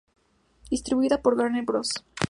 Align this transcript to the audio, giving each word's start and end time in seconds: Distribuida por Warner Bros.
Distribuida 0.71 1.21
por 1.21 1.35
Warner 1.37 1.63
Bros. 1.63 1.89